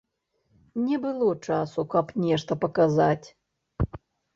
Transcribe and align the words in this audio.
Не 0.85 0.97
было 1.03 1.29
часу, 1.49 1.87
каб 1.95 2.05
нешта 2.25 2.51
паказаць. 2.67 3.27